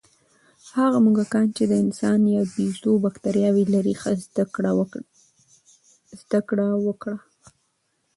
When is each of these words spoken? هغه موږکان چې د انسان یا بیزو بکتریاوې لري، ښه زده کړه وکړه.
هغه 0.77 0.97
موږکان 1.05 1.47
چې 1.57 1.63
د 1.67 1.73
انسان 1.83 2.19
یا 2.35 2.41
بیزو 2.53 2.93
بکتریاوې 3.05 3.63
لري، 3.73 3.93
ښه 4.01 4.11
زده 4.23 4.45
کړه 6.49 6.69
وکړه. 6.87 7.17